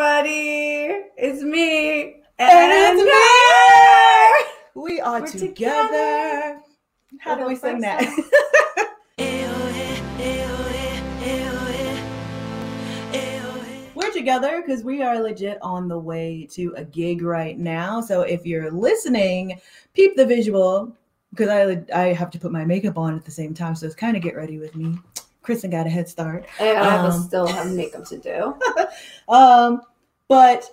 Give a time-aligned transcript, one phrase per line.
[0.00, 1.02] everybody.
[1.16, 2.22] It's me.
[2.38, 3.10] And, it's me.
[4.80, 5.48] We are together.
[5.48, 6.60] together.
[7.18, 8.04] How do we sing that?
[13.94, 18.00] We're together because we are legit on the way to a gig right now.
[18.00, 19.60] So if you're listening,
[19.94, 20.96] peep the visual
[21.30, 23.74] because I I have to put my makeup on at the same time.
[23.74, 24.96] So it's kind of get ready with me.
[25.48, 26.44] Kristen got a head start.
[26.60, 28.54] And I have Um, still have makeup to do.
[29.30, 29.80] Um,
[30.28, 30.70] but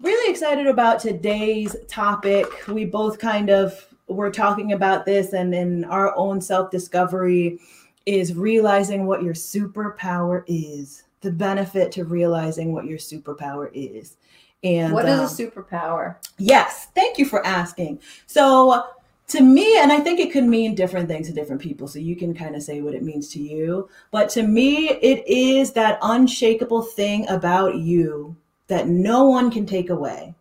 [0.00, 2.46] really excited about today's topic.
[2.66, 7.58] We both kind of were talking about this, and in our own self discovery
[8.06, 11.02] is realizing what your superpower is.
[11.20, 14.16] The benefit to realizing what your superpower is.
[14.62, 16.16] And what is um, a superpower?
[16.38, 18.00] Yes, thank you for asking.
[18.26, 18.84] So,
[19.28, 22.14] to me, and I think it could mean different things to different people, so you
[22.14, 23.88] can kind of say what it means to you.
[24.10, 29.88] But to me, it is that unshakable thing about you that no one can take
[29.88, 30.34] away.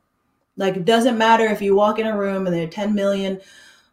[0.58, 3.40] Like, it doesn't matter if you walk in a room and there are 10 million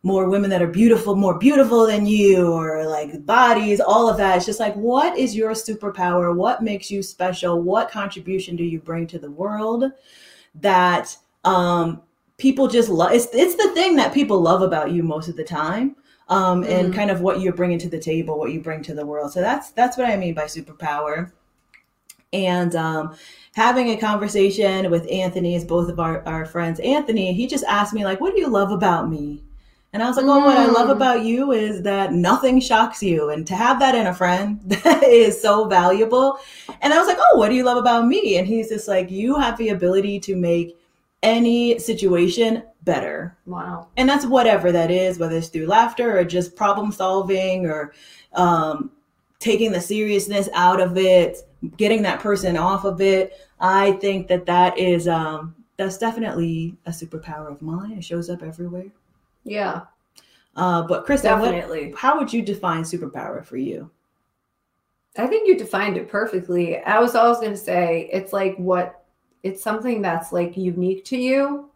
[0.03, 4.39] more women that are beautiful, more beautiful than you, or like bodies, all of that.
[4.39, 6.35] It's just like, what is your superpower?
[6.35, 7.63] What makes you special?
[7.63, 9.85] What contribution do you bring to the world
[10.57, 12.03] that um,
[12.41, 13.13] people just love?
[13.13, 15.97] It's, it's the thing that people love about you most of the time.
[16.29, 16.95] Um, and Mhm.
[16.95, 19.33] kind of what you're bringing to the table, what you bring to the world.
[19.33, 21.33] So that's that's what I mean by superpower.
[22.33, 23.17] And um,
[23.57, 26.79] having a conversation with Anthony, is both of our, our friends.
[26.81, 29.43] Anthony, he just asked me like, "What do you love about me?"
[29.93, 30.93] And I was like, "Oh, what I love Mm.
[30.93, 35.03] about you is that nothing shocks you, and to have that in a friend that
[35.03, 36.39] is so valuable."
[36.81, 39.11] And I was like, "Oh, what do you love about me?" And he's just like,
[39.11, 40.77] "You have the ability to make
[41.23, 43.89] any situation better." Wow.
[43.97, 47.93] and that's whatever that is whether it's through laughter or just problem solving or
[48.33, 48.91] um,
[49.39, 51.39] taking the seriousness out of it
[51.77, 56.91] getting that person off of it i think that that is um, that's definitely a
[56.91, 58.87] superpower of mine it shows up everywhere
[59.45, 59.83] Yeah,
[60.57, 61.93] uh, but kristen what, definitely.
[61.97, 63.91] how would you define superpower for you
[65.19, 66.79] I think you defined it perfectly.
[66.79, 69.00] I was always going to say it's like what
[69.43, 71.71] it's something that's like unique to you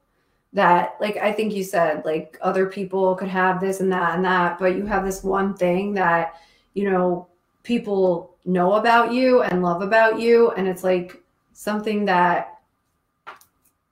[0.53, 4.25] that like I think you said like other people could have this and that and
[4.25, 6.41] that but you have this one thing that
[6.75, 7.27] you know
[7.65, 12.59] people know about you and love about you and it's like something that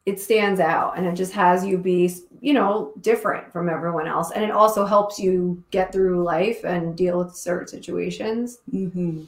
[0.07, 4.31] it stands out and it just has you be you know different from everyone else
[4.33, 9.23] and it also helps you get through life and deal with certain situations mm-hmm.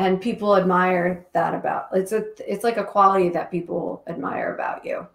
[0.00, 4.84] And people admire that about it's a it's like a quality that people admire about
[4.84, 5.06] you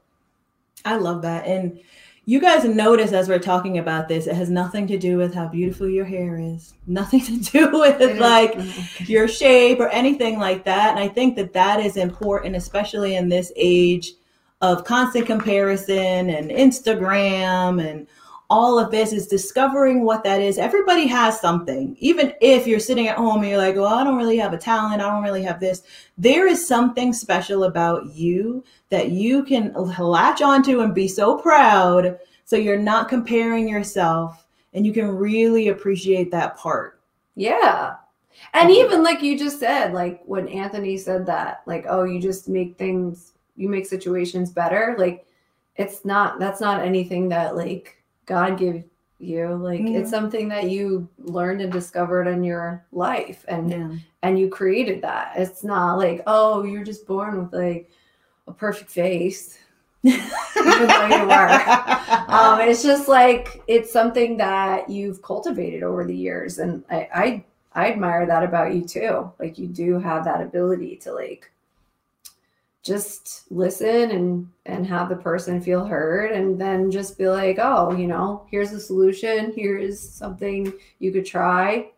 [0.85, 1.47] I love that.
[1.47, 1.79] And
[2.25, 5.47] you guys notice as we're talking about this, it has nothing to do with how
[5.47, 10.63] beautiful your hair is, nothing to do with like oh your shape or anything like
[10.65, 10.91] that.
[10.91, 14.13] And I think that that is important, especially in this age
[14.61, 18.07] of constant comparison and Instagram and
[18.49, 20.57] all of this is discovering what that is.
[20.57, 21.95] Everybody has something.
[21.99, 24.57] Even if you're sitting at home and you're like, well, I don't really have a
[24.57, 25.83] talent, I don't really have this.
[26.17, 32.19] There is something special about you that you can latch onto and be so proud.
[32.45, 36.99] So you're not comparing yourself and you can really appreciate that part.
[37.35, 37.95] yeah
[38.53, 38.75] and Mhm.
[38.75, 42.77] even like you just said like when anthony said that like oh you just make
[42.77, 45.25] things you make situations better like
[45.77, 47.94] it's not that's not anything that like
[48.25, 48.83] god give
[49.19, 49.95] you like Mhm.
[49.95, 53.89] it's something that you learned and discovered in your life and Yeah.
[54.23, 57.89] and you created that it's not like oh you're just born with like
[58.47, 59.57] a perfect face
[60.03, 60.19] even
[60.87, 61.49] though you were.
[62.27, 67.43] um, it's just like it's something that you've cultivated over the years, and I, I
[67.73, 69.31] I admire that about you too.
[69.39, 71.51] Like you do have that ability to like
[72.85, 77.91] just listen and and have the person feel heard, and then just be like, oh,
[77.97, 79.51] you know, here's a solution.
[79.55, 81.89] Here's something you could try.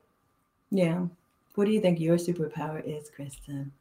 [0.72, 1.06] yeah.
[1.56, 3.72] What do you think your superpower is, Kristen?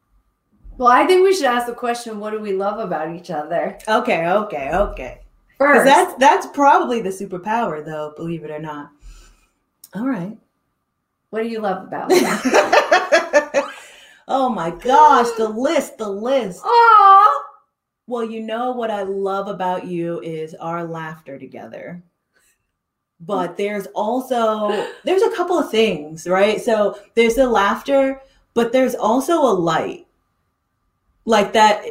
[0.79, 3.79] Well, I think we should ask the question: What do we love about each other?
[3.89, 5.21] Okay, okay, okay.
[5.59, 8.13] First, that's that's probably the superpower, though.
[8.17, 8.91] Believe it or not.
[9.95, 10.37] All right.
[11.31, 12.19] what do you love about me?
[14.29, 16.63] oh my gosh, the list, the list.
[16.63, 16.69] Aww.
[16.96, 16.96] Oh,
[18.07, 22.03] Well, you know what I love about you is our laughter together.
[23.19, 26.61] But there's also there's a couple of things, right?
[26.61, 28.21] So there's the laughter,
[28.55, 30.07] but there's also a light.
[31.25, 31.85] Like that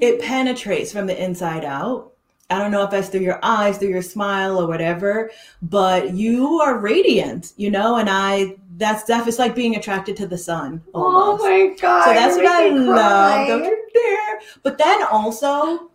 [0.00, 0.26] it hmm.
[0.26, 2.12] penetrates from the inside out.
[2.48, 5.30] I don't know if that's through your eyes, through your smile or whatever,
[5.62, 10.26] but you are radiant, you know, and I that's stuff it's like being attracted to
[10.26, 10.82] the sun.
[10.94, 11.42] Almost.
[11.42, 12.04] Oh my god.
[12.04, 13.62] So that's what I love.
[13.94, 14.40] There.
[14.62, 15.90] But then also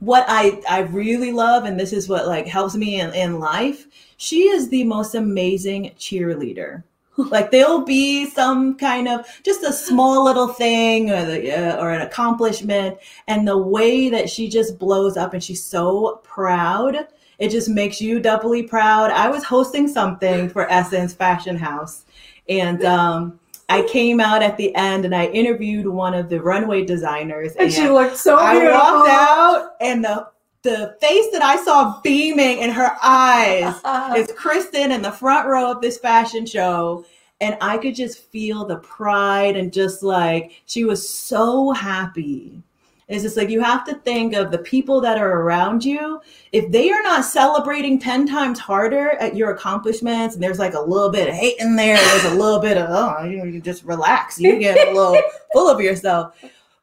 [0.00, 3.86] what I I really love, and this is what like helps me in, in life,
[4.16, 6.82] she is the most amazing cheerleader
[7.30, 11.90] like there'll be some kind of just a small little thing or, the, uh, or
[11.90, 12.96] an accomplishment
[13.26, 18.00] and the way that she just blows up and she's so proud it just makes
[18.00, 22.04] you doubly proud i was hosting something for essence fashion house
[22.48, 23.38] and um,
[23.68, 27.52] I came out at the end and I interviewed one of the runway designers.
[27.52, 28.74] And, and she looked so beautiful.
[28.74, 30.28] I walked out and the
[30.62, 33.74] the face that I saw beaming in her eyes
[34.16, 37.04] is Kristen in the front row of this fashion show.
[37.40, 42.60] And I could just feel the pride and just like she was so happy.
[43.08, 46.20] It's just like you have to think of the people that are around you.
[46.52, 50.80] If they are not celebrating 10 times harder at your accomplishments, and there's like a
[50.80, 53.60] little bit of hate in there, there's a little bit of, oh, you know, you
[53.60, 54.38] just relax.
[54.38, 55.20] You get a little
[55.52, 56.34] full of yourself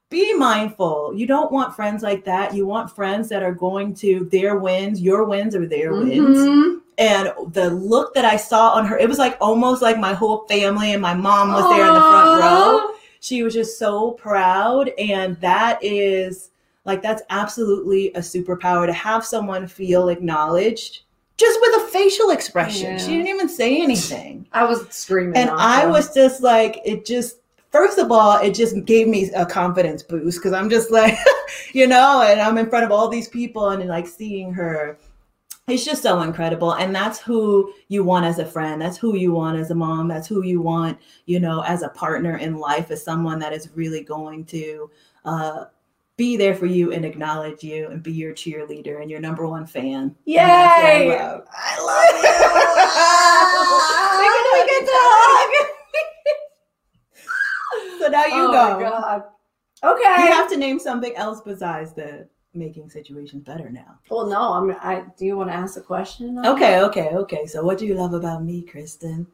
[0.10, 1.14] be mindful.
[1.16, 2.54] You don't want friends like that.
[2.54, 6.10] You want friends that are going to their wins, your wins or their mm-hmm.
[6.10, 6.82] wins.
[6.98, 10.46] And the look that I saw on her, it was like almost like my whole
[10.48, 11.76] family and my mom was Aww.
[11.76, 12.95] there in the front row.
[13.26, 14.92] She was just so proud.
[15.00, 16.52] And that is
[16.84, 21.02] like, that's absolutely a superpower to have someone feel acknowledged
[21.36, 22.92] just with a facial expression.
[22.92, 22.98] Yeah.
[23.00, 24.48] She didn't even say anything.
[24.52, 25.38] I was screaming.
[25.38, 27.38] And I was just like, it just,
[27.72, 31.18] first of all, it just gave me a confidence boost because I'm just like,
[31.74, 35.00] you know, and I'm in front of all these people and like seeing her.
[35.68, 36.74] It's just so incredible.
[36.74, 38.80] And that's who you want as a friend.
[38.80, 40.08] That's who you want as a mom.
[40.08, 43.70] That's who you want, you know, as a partner in life, as someone that is
[43.74, 44.92] really going to
[45.26, 45.66] uh,
[46.18, 49.66] be there for you and acknowledge you and be your cheerleader and your number one
[49.66, 50.16] fan.
[50.26, 50.40] Yay!
[50.40, 52.30] I love, I love you.
[54.22, 55.50] we can, we can talk.
[58.00, 58.80] so now you oh go.
[58.80, 59.24] God.
[59.84, 60.24] Okay.
[60.26, 64.00] You have to name something else besides the making situations better now.
[64.10, 64.72] Well, no, I'm.
[64.82, 66.40] I do you want to ask a question?
[66.46, 67.46] Okay, okay, okay.
[67.46, 69.28] So, what do you love about me, Kristen?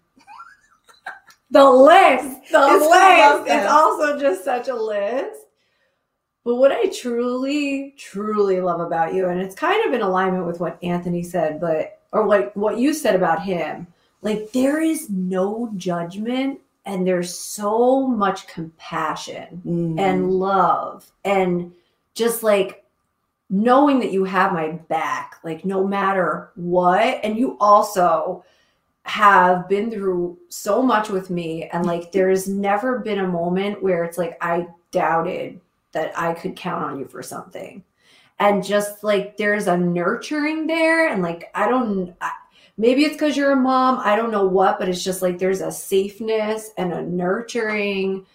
[1.51, 2.51] the list.
[2.51, 3.51] The it's list.
[3.51, 5.41] It's also just such a list.
[6.43, 10.59] But what I truly, truly love about you, and it's kind of in alignment with
[10.59, 13.87] what Anthony said, but or like what you said about him,
[14.21, 19.99] like there is no judgment and there's so much compassion mm.
[19.99, 21.71] and love and
[22.15, 22.80] just like
[23.51, 27.19] knowing that you have my back like no matter what.
[27.23, 28.43] And you also
[29.03, 34.03] have been through so much with me and like there's never been a moment where
[34.05, 35.59] it's like I doubted
[35.91, 37.83] that I could count on you for something.
[38.39, 42.15] And just like there's a nurturing there and like I don't
[42.77, 45.59] maybe it's because you're a mom i don't know what but it's just like there's
[45.61, 48.25] a safeness and a nurturing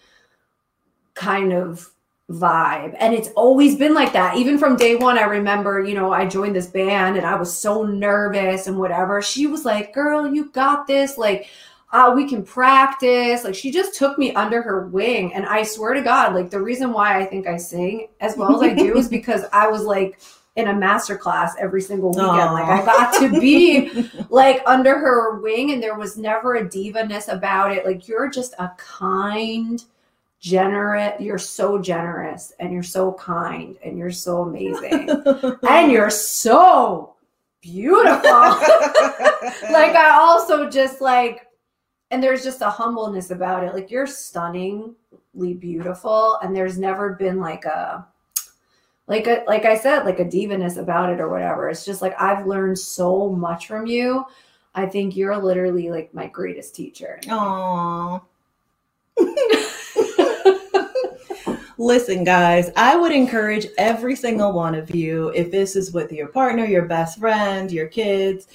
[1.15, 1.91] kind of
[2.29, 6.11] vibe and it's always been like that even from day one i remember you know
[6.11, 10.33] i joined this band and i was so nervous and whatever she was like girl
[10.33, 11.47] you got this like
[11.93, 15.93] uh, we can practice like she just took me under her wing and i swear
[15.93, 18.97] to god like the reason why i think i sing as well as i do
[18.97, 20.19] is because i was like
[20.57, 22.29] in a master class every single weekend.
[22.29, 22.53] Aww.
[22.53, 27.31] Like I got to be like under her wing and there was never a divaness
[27.31, 27.85] about it.
[27.85, 29.83] Like you're just a kind,
[30.39, 35.09] generous, you're so generous and you're so kind and you're so amazing.
[35.69, 37.15] and you're so
[37.61, 38.11] beautiful.
[39.71, 41.47] like I also just like
[42.09, 43.73] and there's just a humbleness about it.
[43.73, 48.07] Like you're stunningly beautiful and there's never been like a
[49.07, 51.69] like a, like I said, like a divaness about it or whatever.
[51.69, 54.25] It's just like I've learned so much from you.
[54.75, 57.19] I think you're literally like my greatest teacher.
[57.23, 58.21] Aww.
[61.77, 66.27] Listen, guys, I would encourage every single one of you, if this is with your
[66.27, 68.47] partner, your best friend, your kids,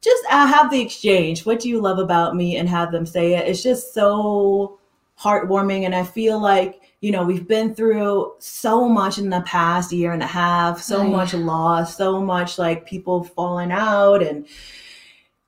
[0.00, 1.44] just uh, have the exchange.
[1.44, 2.56] What do you love about me?
[2.56, 3.46] And have them say it.
[3.46, 4.78] It's just so
[5.18, 5.84] heartwarming.
[5.84, 10.12] And I feel like you know, we've been through so much in the past year
[10.12, 14.46] and a half, so much loss, so much like people falling out and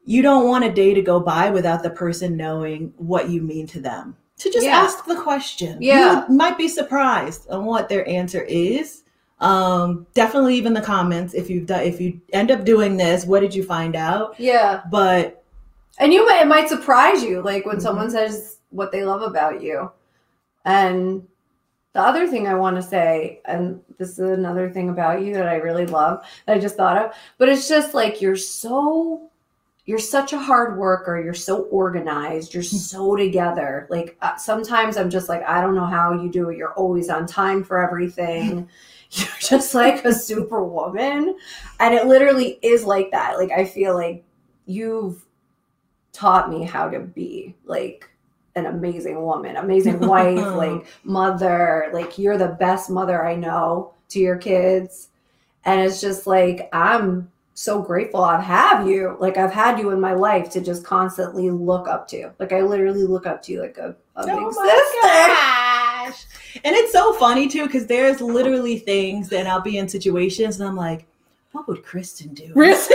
[0.04, 3.66] you don't want a day to go by without the person knowing what you mean
[3.68, 4.16] to them.
[4.42, 4.76] To just yeah.
[4.76, 5.80] ask the question.
[5.80, 6.26] Yeah.
[6.28, 9.04] You might be surprised on what their answer is.
[9.38, 13.24] Um, definitely leave in the comments if you've done if you end up doing this,
[13.24, 14.34] what did you find out?
[14.40, 14.82] Yeah.
[14.90, 15.44] But
[15.98, 17.82] and you might it might surprise you, like when mm-hmm.
[17.82, 19.92] someone says what they love about you.
[20.64, 21.24] And
[21.92, 25.48] the other thing I want to say, and this is another thing about you that
[25.48, 29.30] I really love that I just thought of, but it's just like you're so
[29.84, 31.20] you're such a hard worker.
[31.20, 32.54] You're so organized.
[32.54, 33.88] You're so together.
[33.90, 36.56] Like uh, sometimes I'm just like, I don't know how you do it.
[36.56, 38.68] You're always on time for everything.
[39.14, 41.36] You're just like a superwoman.
[41.80, 43.36] And it literally is like that.
[43.36, 44.24] Like I feel like
[44.64, 45.26] you've
[46.12, 48.08] taught me how to be like
[48.54, 51.90] an amazing woman, amazing wife, like mother.
[51.92, 55.08] Like you're the best mother I know to your kids.
[55.64, 59.16] And it's just like, I'm so grateful I've have you.
[59.20, 62.32] Like I've had you in my life to just constantly look up to.
[62.38, 66.24] Like I literally look up to you like a, a Oh big my sister.
[66.24, 66.60] gosh.
[66.64, 70.68] And it's so funny too, because there's literally things that I'll be in situations and
[70.68, 71.06] I'm like,
[71.52, 72.52] what would Kristen do?
[72.54, 72.74] Really?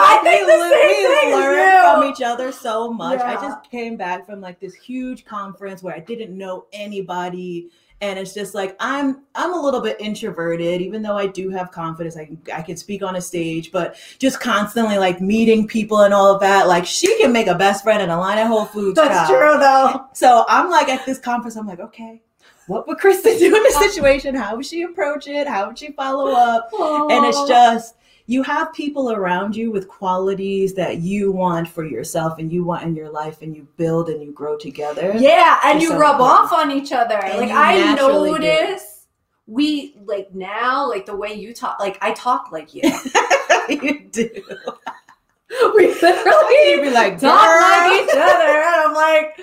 [0.00, 3.20] I we, think we as learn from each other so much.
[3.20, 7.68] I just came back from like this huge conference where I didn't know anybody.
[8.00, 11.72] And it's just like I'm I'm a little bit introverted, even though I do have
[11.72, 12.16] confidence.
[12.16, 16.14] I can I can speak on a stage, but just constantly like meeting people and
[16.14, 16.68] all of that.
[16.68, 18.94] Like she can make a best friend in a line at Whole Foods.
[18.94, 20.06] That's true though.
[20.14, 22.22] So I'm like at this conference, I'm like, okay,
[22.68, 24.34] what would Kristen do in this situation?
[24.34, 25.48] How would she approach it?
[25.48, 26.68] How would she follow up?
[27.10, 27.96] And it's just
[28.28, 32.82] you have people around you with qualities that you want for yourself and you want
[32.82, 35.14] in your life and you build and you grow together.
[35.16, 37.16] Yeah, and you rub off on each other.
[37.16, 38.38] And like I naturally do.
[38.40, 39.06] notice
[39.46, 42.82] we like now, like the way you talk, like I talk like you.
[43.70, 44.30] you do.
[45.74, 49.40] we literally You'd be like, talk like each other, and I'm like,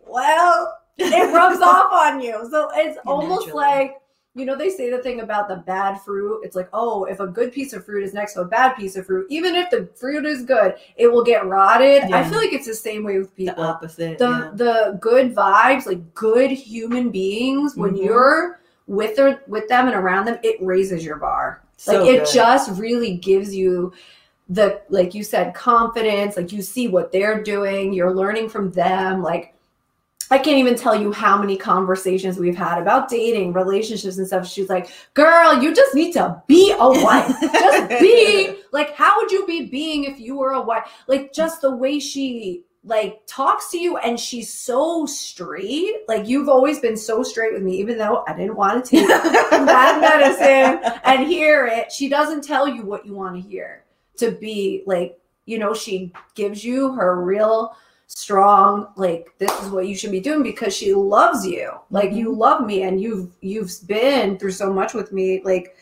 [0.00, 2.48] well, it rubs off on you.
[2.50, 3.64] So it's You almost naturally.
[3.64, 3.96] like
[4.36, 6.40] you know they say the thing about the bad fruit.
[6.42, 8.96] It's like, oh, if a good piece of fruit is next to a bad piece
[8.96, 12.02] of fruit, even if the fruit is good, it will get rotted.
[12.04, 13.54] I feel like it's the same way with people.
[13.54, 14.18] the opposite.
[14.18, 14.50] the yeah.
[14.54, 18.04] the good vibes, like good human beings, when Mhm.
[18.04, 21.62] you're with her with them and around them, it raises your bar.
[21.86, 22.28] Like it good.
[22.34, 23.92] just really gives you
[24.48, 26.36] the like you said confidence.
[26.36, 29.22] Like you see what they're doing, you're learning from them.
[29.22, 29.54] Like
[30.30, 34.46] I can't even tell you how many conversations we've had about dating, relationships, and stuff.
[34.46, 37.34] She's like, "Girl, you just need to be a wife.
[37.40, 40.90] just be like, how would you be being if you were a wife?
[41.06, 45.94] Like, just the way she like talks to you, and she's so straight.
[46.06, 49.08] Like, you've always been so straight with me, even though I didn't want to take
[49.50, 51.90] bad medicine and hear it.
[51.90, 53.84] She doesn't tell you what you want to hear
[54.16, 57.74] to be like, you know, she gives you her real
[58.06, 62.30] strong like this is what you should be doing because she loves you like you
[62.30, 62.38] Mm-hmm.
[62.40, 65.74] love me and you've you've been through so much with me like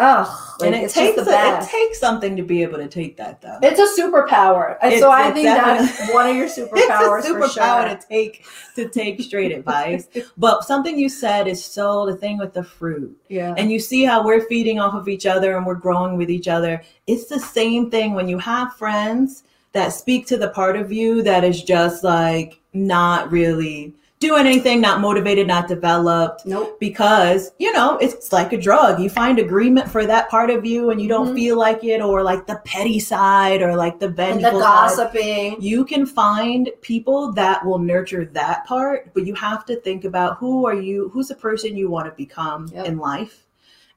[0.00, 0.28] ugh
[0.60, 3.58] like, and it takes a- it takes something to be able to take that though.
[3.62, 7.88] it's a superpower It's- so i think that's one of your superpowers it's a superpower
[7.88, 8.44] sure to take
[8.76, 10.06] to take straight advice.
[10.36, 13.18] But something you said is so the thing with the fruit.
[13.28, 16.30] yeah And you see how we're feeding off of each other and we're growing with
[16.30, 16.80] each other.
[17.08, 21.22] It's the same thing when you have friends that speak to the part of you
[21.22, 26.44] that is just like not really doing anything, not motivated, not developed.
[26.44, 28.98] nope Because, you know, it's like a drug.
[28.98, 31.34] You find agreement for that part of you and you don't Mhm.
[31.36, 34.88] feel like it, or like the petty side, or like the and vengeful the side
[34.96, 40.04] gossiping you can find people that will nurture that part but you have to think
[40.04, 42.86] about who are you who's the person you want to become Yep.
[42.86, 43.44] in life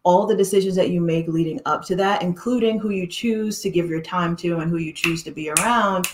[0.03, 3.69] all the decisions that you make leading up to that including who you choose to
[3.69, 6.07] give your time to and who you choose to be around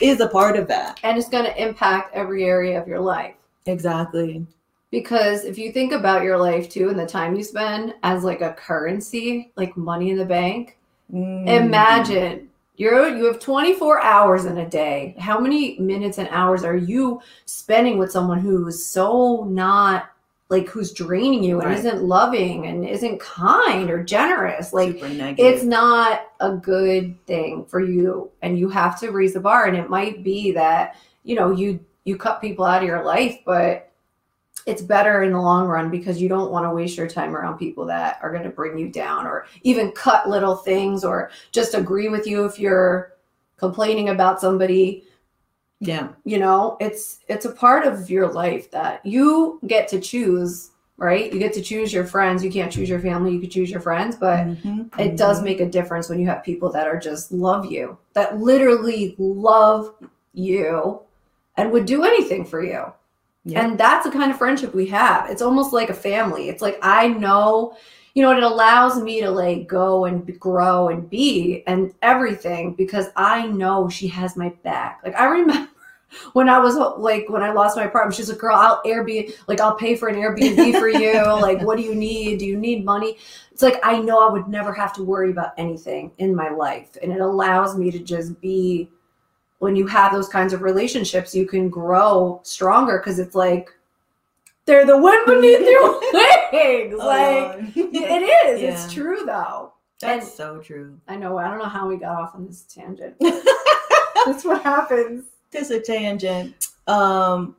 [0.00, 3.34] is a part of that and it's going to impact every area of your life
[3.66, 4.44] exactly
[4.90, 8.40] because if you think about your life too and the time you spend as like
[8.40, 10.78] a currency like money in the bank
[11.12, 11.48] Mm.
[11.48, 15.14] Imagine you're you have 24 hours in a day.
[15.18, 20.10] How many minutes and hours are you spending with someone who's so not
[20.50, 21.78] like who's draining you and Right.
[21.78, 24.72] isn't loving and isn't kind or generous?
[24.72, 24.98] Like
[25.38, 29.76] it's not a good thing for you and you have to raise the bar and
[29.76, 33.90] it might be that, you know, you you cut people out of your life, but
[34.66, 37.58] it's better in the long run because you don't want to waste your time around
[37.58, 41.74] people that are going to bring you down or even cut little things or just
[41.74, 43.14] agree with you if you're
[43.56, 45.04] complaining about somebody
[45.80, 50.70] yeah you know it's it's a part of your life that you get to choose
[50.96, 53.70] right you get to choose your friends you can't choose your family you can choose
[53.70, 56.98] your friends but Mhm, it does make a difference when you have people that are
[56.98, 59.92] just love you that literally love
[60.32, 61.00] you
[61.56, 62.92] and would do anything for you
[63.44, 63.64] Yeah.
[63.66, 65.28] and that's the kind of friendship we have.
[65.28, 66.48] It's almost like a family.
[66.48, 67.76] It's like I know,
[68.14, 73.08] you know, it allows me to like go and grow and be and everything because
[73.16, 75.00] I know she has my back.
[75.04, 75.68] Like I remember
[76.32, 79.60] when I was like when I lost my apartment, she's like, "Girl, I'll Airbnb, like
[79.60, 81.14] I'll pay for an Airbnb for you.
[81.42, 82.38] like, what do you need?
[82.38, 83.18] Do you need money?"
[83.50, 86.96] It's like I know I would never have to worry about anything in my life,
[87.02, 88.88] and it allows me to just be.
[89.60, 93.70] When you have those kinds of relationships, you can grow stronger because it's like
[94.66, 96.43] they're the wind beneath your wings.
[96.54, 97.76] Like it
[98.54, 98.60] is.
[98.62, 98.68] Yeah.
[98.70, 99.72] It's true though.
[100.00, 100.98] That's And- so true.
[101.08, 101.38] I know.
[101.38, 103.14] I don't know how we got off on this tangent.
[103.20, 105.24] That's what happens.
[105.52, 106.68] Just a tangent.
[106.86, 107.56] Um,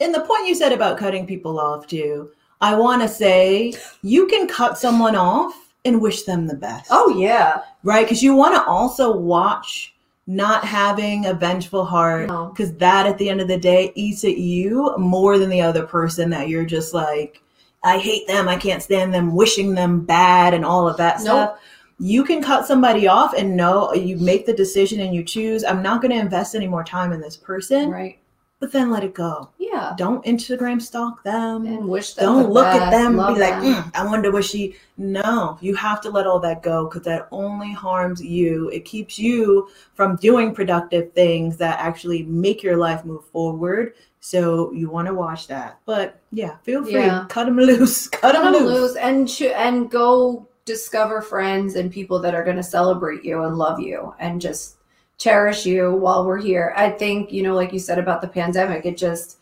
[0.00, 2.30] and the point you said about cutting people off too,
[2.60, 3.72] I want to say
[4.02, 6.88] you can cut someone off and wish them the best.
[6.90, 7.62] Oh yeah.
[7.82, 8.04] right?
[8.04, 9.94] Because you want to also watch
[10.28, 12.46] not having a vengeful heart, No.
[12.46, 15.84] because that at the end of the day eats at you more than the other
[15.84, 17.42] person that you're just like,
[17.84, 21.22] I hate them, I can't stand them, wishing them bad, and all of that Nope.
[21.24, 21.58] stuff.
[21.98, 25.82] You can cut somebody off and know you make the decision and you choose, I'm
[25.82, 28.18] not going to invest any more time in this person, Right.
[28.60, 29.50] but then let it go.
[29.58, 29.94] Yeah.
[29.96, 31.64] Don't Instagram stalk them.
[31.66, 34.44] And wish them Don't look at best, them and be like, "Mm, I wonder what
[34.44, 34.74] she.
[34.98, 38.68] No, you have to let all that go because that only harms you.
[38.70, 43.94] It keeps you from doing productive things that actually make your life move forward.
[44.24, 45.80] So you want to watch that.
[45.84, 46.92] But yeah, feel free.
[46.94, 47.26] Yeah.
[47.28, 48.06] Cut them loose.
[48.08, 48.80] Cut them Cut 'em loose.
[48.80, 53.42] loose and sh- and go discover friends and people that are going to celebrate you
[53.42, 54.76] and love you and just
[55.18, 56.72] cherish you while we're here.
[56.76, 59.38] I think you know, like you said about the pandemic, it just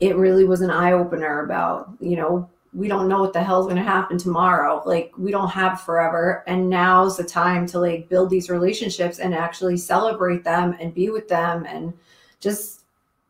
[0.00, 3.66] it really was an eye opener about you know we don't know what the hell's
[3.66, 4.82] going to happen tomorrow.
[4.84, 9.32] Like we don't have forever, and now's the time to like build these relationships and
[9.32, 11.92] actually celebrate them and be with them and
[12.40, 12.77] just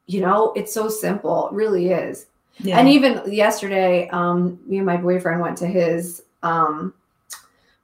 [0.08, 1.48] you know it's so simple.
[1.48, 2.26] It really is.
[2.58, 2.80] Yeah.
[2.80, 6.92] And even yesterday, um, me and my boyfriend went to his um,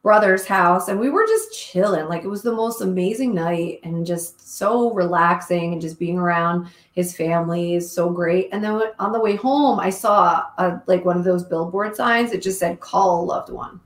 [0.03, 2.07] brother's house and we were just chilling.
[2.07, 6.69] Like it was the most amazing night and just so relaxing and just being around
[6.93, 8.49] his family is so great.
[8.53, 12.33] And then on the way home, I saw a, like one of those billboard signs.
[12.33, 13.81] It just said call a loved one.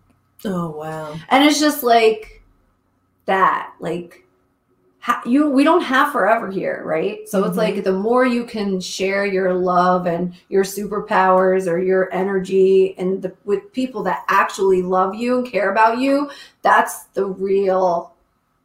[0.44, 1.16] oh wow.
[1.28, 2.42] And it's just like
[3.26, 4.24] that, like
[5.08, 7.26] ha- you we don't have forever here, right?
[7.28, 7.64] So it's Mhm.
[7.64, 13.22] like the more you can share your love and your superpowers or your energy and
[13.22, 16.28] the, with people that actually love you and care about you,
[16.62, 18.12] that's the real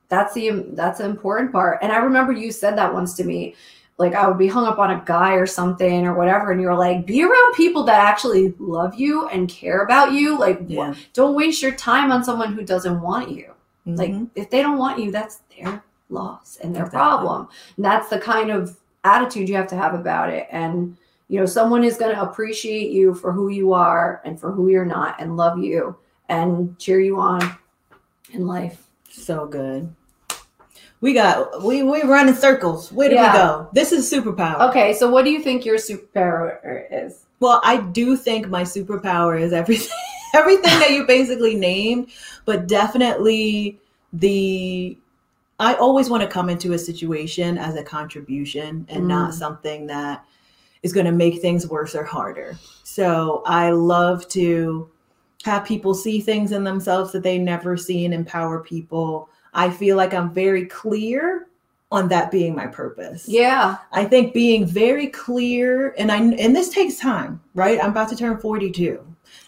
[0.10, 1.80] that's the that's the important part.
[1.82, 3.56] And I remember you said that once to me
[3.98, 6.76] like I would be hung up on a guy or something or whatever and you're
[6.76, 10.94] like be around people that actually love you and care about you like Yeah.
[11.14, 13.46] don't waste your time on someone who doesn't want you.
[13.86, 14.30] Like Mhm.
[14.36, 15.82] if they don't want you, that's their
[16.14, 16.98] loss and their Exactly.
[17.00, 17.48] problem.
[17.76, 20.48] And that's the kind of attitude you have to have about it.
[20.52, 20.96] And
[21.30, 24.68] you know, someone is going to appreciate you for who you are and for who
[24.70, 25.96] you're not and love you
[26.30, 27.42] and cheer you on
[28.32, 28.88] in life.
[29.10, 29.94] so good.
[31.02, 32.92] We got we we run in circles.
[32.92, 33.32] Where do Yeah.
[33.34, 33.70] we go?
[33.74, 34.70] This is superpower.
[34.70, 37.26] Okay, so what do you think your superpower is?
[37.40, 39.90] Well, I do think my superpower is everything
[40.36, 42.08] everything that you basically named,
[42.46, 43.80] but definitely
[44.14, 44.98] the
[45.64, 49.34] I always want to come into a situation as a contribution and not Mm.
[49.34, 50.24] something that
[50.84, 52.58] is going to make things worse or harder.
[52.84, 54.90] So, I love to
[55.46, 59.30] have people see things in themselves that they never see and empower people.
[59.54, 61.48] I feel like I'm very clear
[61.92, 63.28] on that being my purpose.
[63.28, 63.78] Yeah.
[63.92, 67.80] I think being very clear, and I and this takes time, right?
[67.82, 69.00] I'm about to turn 42.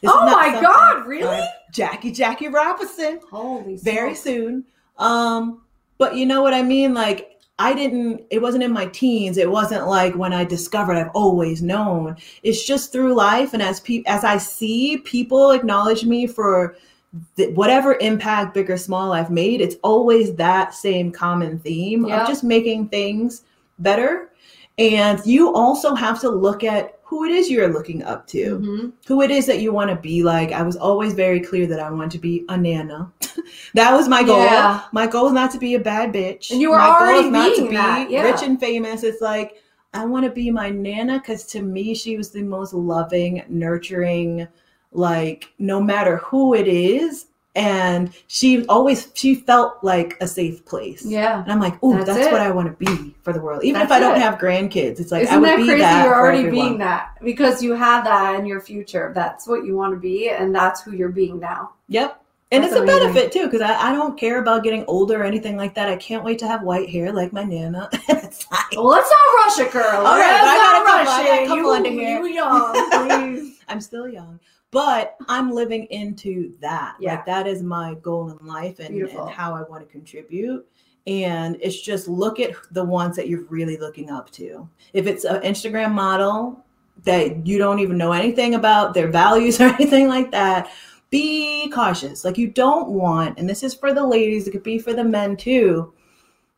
[0.01, 1.43] This oh my God, really?
[1.71, 4.63] Jackie Jackie Robinson, Holy very soon.
[4.97, 5.62] Um,
[5.97, 6.93] but you know what I mean?
[6.93, 8.23] Like I didn't.
[8.31, 9.38] It wasn't in my teens.
[9.38, 10.97] It wasn't like when I discovered.
[10.97, 12.17] I've always known.
[12.43, 16.75] It's just through life, and as pe- as I see people acknowledge me for
[17.38, 19.62] th- whatever impact, big or small, I've made.
[19.62, 22.23] It's always that same common theme Yeah.
[22.23, 23.43] of just making things
[23.79, 24.31] better.
[24.77, 28.91] And you also have to look at who it is you're looking up to Mhm.
[29.07, 30.51] who it is that you want to be like.
[30.51, 33.11] I was always very clear that I wanted to be a nana.
[33.75, 34.39] that was my goal.
[34.43, 34.81] Yeah.
[34.91, 36.49] My goal is not to be a bad bitch.
[36.51, 38.23] And you were my already goal is not to be that, yeah.
[38.23, 39.03] rich and famous.
[39.03, 39.61] It's like
[39.93, 44.47] I want to be my nana because to me she was the most loving, nurturing,
[44.91, 47.27] like no matter who it is.
[47.55, 51.05] And she always she felt like a safe place.
[51.05, 51.41] Yeah.
[51.41, 53.63] And I'm like, oh, That's that's, what I want to be for the world.
[53.63, 54.21] Even if That's I don't it.
[54.21, 55.79] have grandkids, it's like I Isn't would that be crazy?
[55.81, 56.03] that.
[56.05, 56.67] You're already everyone.
[56.67, 59.13] being that because you have that in your future.
[59.15, 61.71] That's what you want to be, and that's who you're being now.
[61.87, 62.21] Yep.
[62.51, 65.23] And That's it's a benefit too, because I, I don't care about getting older or
[65.23, 65.89] anything like that.
[65.89, 67.89] I can't wait to have white hair like my nana.
[67.93, 69.83] it's like, Well, let's not rush it, girl.
[70.05, 71.89] All right, Let's but I got a not couple- I got a couple you, under
[71.89, 72.19] here.
[72.19, 72.91] You young,
[73.35, 73.51] please.
[73.67, 74.39] I'm still young,
[74.71, 76.95] but I'm living into that.
[76.99, 77.15] Yeah.
[77.15, 80.65] Like that is my goal in life and, and how I want to contribute.
[81.08, 84.67] and it's just look at the ones that you're really looking up to.
[84.93, 86.63] If it's an Instagram model
[87.04, 90.71] that you don't even know anything about their values or anything like that,
[91.10, 92.25] be cautious.
[92.25, 95.04] Like you don't want, and this is for the ladies, it could be for the
[95.04, 95.93] men too.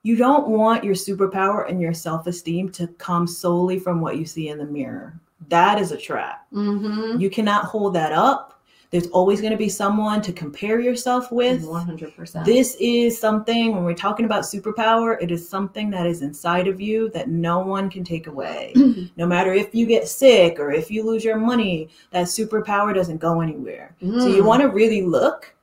[0.04, 4.26] You don't want your superpower and your self esteem to come solely from what you
[4.26, 5.20] see in the mirror.
[5.50, 6.48] That is a trap.
[6.54, 7.20] Mm-hmm.
[7.20, 8.58] You cannot hold that up
[8.90, 11.64] there's always going to be someone to compare yourself with.
[11.64, 12.46] 100%.
[12.46, 16.80] This is something, when we're talking about superpower, it is something that is inside of
[16.80, 18.72] you that no one can take away.
[19.18, 23.18] no matter if you get sick or if you lose your money, that superpower doesn't
[23.18, 23.94] go anywhere.
[24.02, 24.22] Mm.
[24.22, 24.48] So you mm.
[24.48, 25.54] want to really look,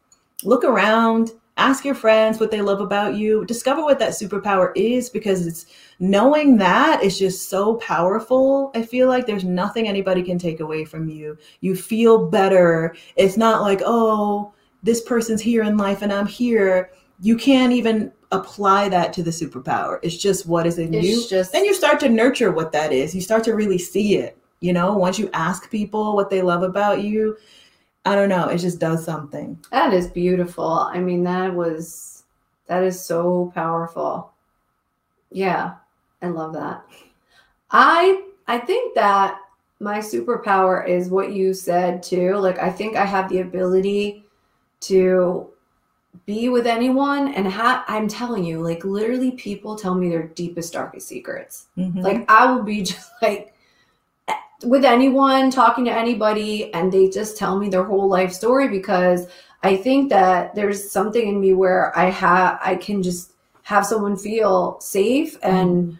[0.42, 3.44] look around, ask your friends what they love about you.
[3.44, 5.66] Discover what that superpower is because it's
[6.00, 8.72] knowing that is just so powerful.
[8.74, 11.38] I feel like there's nothing anybody can take away from you.
[11.60, 12.96] You feel better.
[13.16, 16.90] It's not like oh this person's here in life and i'm here.
[17.20, 19.98] You can't even apply that to the superpower.
[20.02, 21.26] It's just what is in it's you.
[21.28, 23.14] just then you start to nurture what that is.
[23.14, 24.96] You start to really see it you know?
[24.96, 27.36] Once you ask people what they love about you
[28.04, 28.48] I don't know.
[28.48, 29.58] It just does something.
[29.70, 30.70] That is beautiful.
[30.70, 32.24] I mean, that was
[32.66, 34.32] that is so powerful.
[35.30, 35.74] Yeah,
[36.22, 36.84] I love that.
[37.70, 39.38] I I think that
[39.80, 42.36] my superpower is what you said too.
[42.36, 44.24] Like I think I have the ability
[44.80, 45.50] to
[46.26, 50.74] be with anyone and ha- I'm telling you, like literally people tell me their deepest
[50.74, 51.66] darkest secrets.
[51.76, 52.00] Mm-hmm.
[52.00, 53.53] Like I will be just like
[54.64, 59.26] with anyone, talking to anybody, and they just tell me their whole life story because
[59.62, 64.16] I think that there's something in me where I have I can just have someone
[64.16, 65.98] feel safe and mm.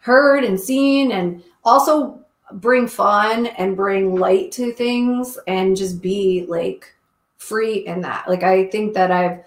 [0.00, 2.20] heard and seen and also
[2.54, 6.92] bring fun and bring light to things and just be like
[7.36, 8.28] free in that.
[8.28, 9.44] Like I think that I've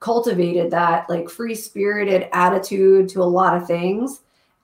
[0.00, 4.20] cultivated that like free spirited attitude to a lot of things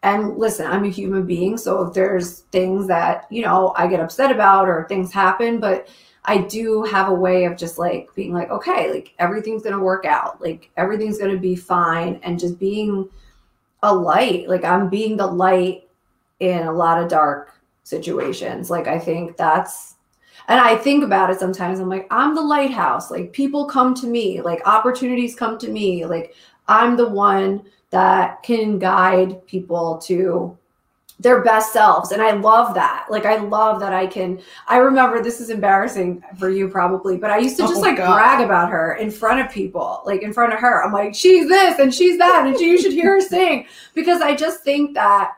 [0.07, 1.57] and listen, I'm a human being.
[1.59, 5.89] So if there's things that, you know, I get upset about or things happen, but
[6.25, 9.83] I do have a way of just like being like, okay, like everything's going to
[9.83, 10.41] work out.
[10.41, 12.21] Like everything's going to be fine.
[12.23, 13.09] And just being
[13.83, 14.49] a light.
[14.49, 15.89] Like I'm being the light
[16.39, 18.71] in a lot of dark situations.
[18.71, 19.97] Like I think that's,
[20.49, 21.81] and I think about it sometimes.
[21.81, 23.11] I'm like, I'm the lighthouse.
[23.11, 26.07] Like people come to me, like opportunities come to me.
[26.07, 26.35] Like
[26.69, 30.57] I'm the one that can guide people to
[31.19, 35.23] their best selves and i love that like i love that i can i remember
[35.23, 38.15] this is embarrassing for you probably but i used to oh just oh, like God.
[38.15, 41.49] brag about her in front of people like in front of her i'm like she's
[41.49, 45.33] this and she's that and you should hear her sing because i just think that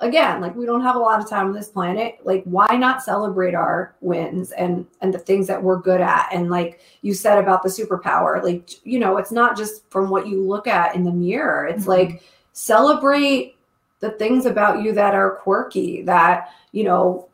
[0.00, 2.18] again like we don't have a lot of time on this planet.
[2.24, 6.28] Like why not celebrate our wins and and the things that we're good at?
[6.32, 10.26] And like you said about the superpower like you know it's not just from what
[10.26, 11.66] you look at in the mirror.
[11.66, 11.90] It's mm-hmm.
[11.90, 13.56] like celebrate
[14.00, 17.28] the things about you that are quirky that you know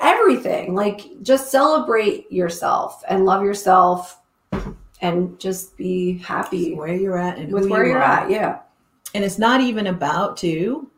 [0.00, 0.74] everything.
[0.74, 4.20] Like just celebrate yourself and love yourself
[5.02, 8.60] and just be happy where you're at and with where you you're at yeah.
[9.14, 10.88] And it's not even about to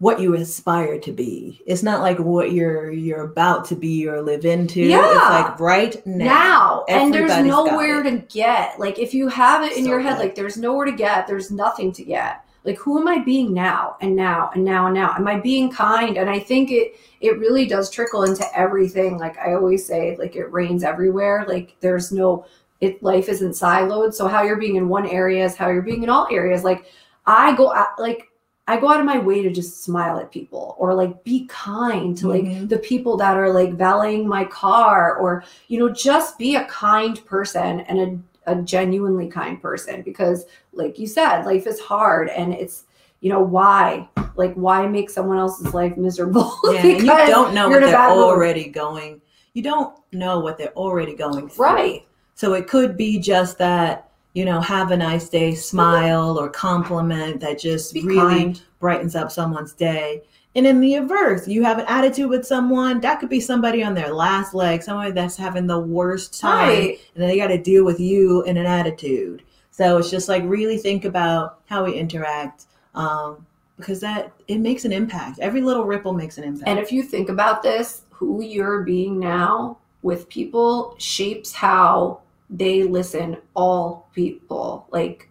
[0.00, 1.60] what you aspire to be.
[1.66, 4.80] It's not like what you're you're about to be or live into.
[4.80, 5.10] Yeah.
[5.10, 6.24] It's like right now.
[6.26, 6.84] Now.
[6.88, 8.78] And there's nowhere to get.
[8.78, 10.22] Like if you have it in so your head, good.
[10.22, 12.44] like there's nowhere to get, there's nothing to get.
[12.64, 15.14] Like who am I being now and now and now and now?
[15.14, 16.16] Am I being kind?
[16.16, 19.18] And I think it it really does trickle into everything.
[19.18, 21.44] Like I always say, like it rains everywhere.
[21.48, 22.46] Like there's no
[22.80, 24.14] it life isn't siloed.
[24.14, 26.62] So how you're being in one area is how you're being in all areas.
[26.62, 26.86] Like
[27.26, 28.28] I go like
[28.68, 32.14] I go out of my way to just smile at people or like be kind
[32.18, 32.66] to like mm-hmm.
[32.66, 37.24] the people that are like valeting my car or, you know, just be a kind
[37.24, 42.52] person and a, a genuinely kind person because, like you said, life is hard and
[42.52, 42.84] it's,
[43.20, 44.06] you know, why?
[44.36, 46.54] Like, why make someone else's life miserable?
[46.70, 48.74] Yeah, you don't know what they're already mood.
[48.74, 49.20] going.
[49.54, 51.64] You don't know what they're already going through.
[51.64, 52.06] Right.
[52.34, 57.40] So it could be just that you know, have a nice day, smile or compliment
[57.40, 58.62] that just Be really kind.
[58.78, 60.22] brightens up someone's day.
[60.54, 63.94] And in the reverse, you have an attitude with someone, that could be somebody on
[63.94, 67.00] their last leg, somebody that's having the worst time, right.
[67.14, 69.42] and then they got to deal with you in an attitude.
[69.70, 72.64] So it's just like really think about how we interact.
[72.94, 75.38] Um, because that it makes an impact.
[75.38, 76.68] Every little ripple makes an impact.
[76.68, 82.82] And if you think about this, who you're being now with people shapes how they
[82.82, 85.28] listen all people like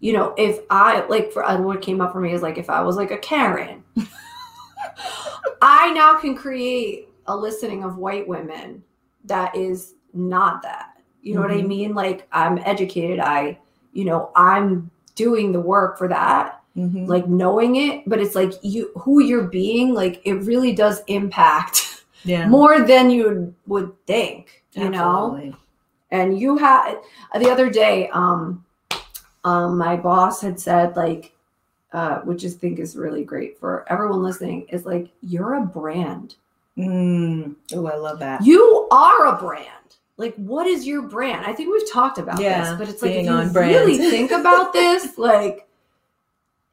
[0.00, 2.80] you know if i like for what came up for me is like if i
[2.80, 3.82] was like a karen
[5.62, 8.82] i now can create a listening of white women
[9.24, 11.48] that is not that you know mm-hmm.
[11.48, 11.68] what i mm-hmm.
[11.68, 13.58] mean like i'm educated i
[13.92, 17.06] you know i'm doing the work for that, Mhm.
[17.06, 22.04] like knowing it, but it's like you who you're being, like it really does impact
[22.24, 22.48] yeah.
[22.48, 25.54] more than you would think, you know?
[26.10, 26.96] And you had
[27.38, 28.64] the other day um
[29.44, 31.32] um my boss had said like
[31.92, 36.36] uh which i think is really great for everyone listening is like you're a brand
[36.76, 37.54] Mm.
[37.72, 38.44] Oh, I love that.
[38.44, 39.68] you are a brand
[40.16, 43.12] like what is your brand i think we've talked about Yeah, this but it's like
[43.12, 45.68] if you really think about this like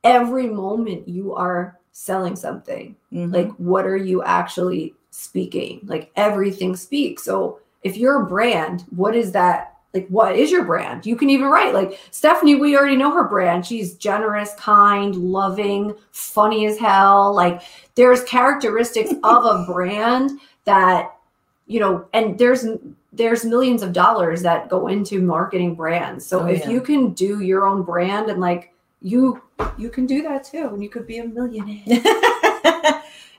[0.03, 3.31] every moment you are selling something Mhm.
[3.33, 9.15] like what are you actually speaking like everything speaks so if you're a brand what
[9.15, 11.05] is that like what is your brand?
[11.05, 13.65] You can even write like stephanie we already know her brand.
[13.65, 17.33] She's generous kind loving funny as hell.
[17.35, 17.61] Like
[17.95, 21.13] there's characteristics of a brand that
[21.67, 22.65] you know and there's
[23.11, 26.25] there's millions of dollars that go into marketing brands.
[26.25, 26.69] So Oh, if yeah.
[26.69, 29.41] you can do your own brand and like you
[29.77, 31.83] you can do that too and you could be a millionaire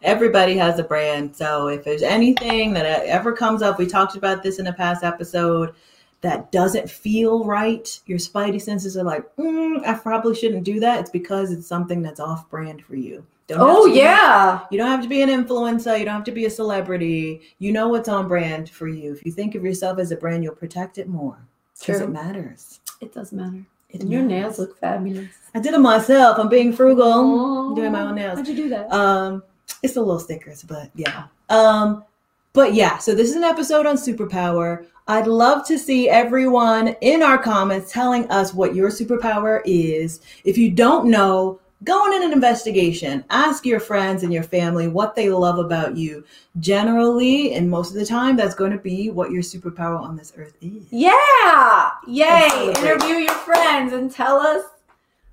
[0.03, 1.35] Everybody has a brand.
[1.37, 5.05] So if there's anything that ever comes up, we talked about this in a past
[5.05, 5.75] episode
[6.23, 11.01] that doesn't feel right, your spidey senses are like, mm, I probably shouldn't do that.
[11.01, 13.25] It's because it's something that's off brand for you.
[13.49, 15.99] Don't oh yeah You don't have to be an influencer.
[15.99, 17.43] You don't have to be a celebrity.
[17.59, 19.13] You know what's on brand for you.
[19.13, 21.39] If you think of yourself as a brand, you'll protect it more
[21.81, 22.79] because it matters.
[23.01, 26.39] it does matter It and your nails look fabulous I did them myself.
[26.39, 27.03] I'm being frugal.
[27.13, 28.39] Oh, doing my own nails.
[28.39, 29.43] how'd you do that Um,
[29.83, 31.25] it's the little stickers, but yeah.
[31.49, 32.05] Um,
[32.53, 34.87] but yeah, so this is an episode on superpower.
[35.09, 40.21] I'd love to see everyone in our comments telling us what your superpower is.
[40.45, 43.25] If you don't know, go on in an investigation.
[43.31, 46.25] Ask your friends and your family what they love about you.
[46.61, 50.33] Generally, and most of the time, that's going to be what your superpower on this
[50.37, 50.87] earth is.
[50.91, 51.91] Yeah.
[52.07, 52.73] Yay.
[52.77, 54.65] Interview your friends and tell us.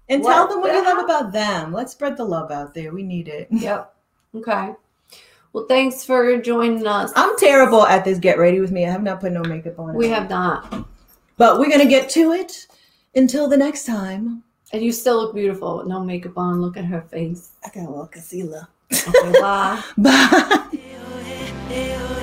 [0.08, 1.72] And tell them what you love about them.
[1.72, 2.92] Let's spread the love out there.
[2.92, 3.48] We need it.
[3.52, 3.94] Yep.
[4.36, 4.72] Okay.
[5.54, 7.12] Well, thanks for joining us.
[7.16, 8.86] I'm terrible at this get ready with me.
[8.86, 9.96] I have not put no makeup on.
[9.96, 10.20] We at all.
[10.20, 10.88] have not.
[11.38, 12.68] But we're going to get to it.
[13.16, 16.62] Until the next time, And you still look beautiful with no makeup on.
[16.62, 17.54] Look at her face.
[17.66, 18.68] I got a little concealer.
[18.94, 19.84] Okay, bye.
[19.98, 20.68] Bye.
[20.72, 22.19] Hey, eh, hey,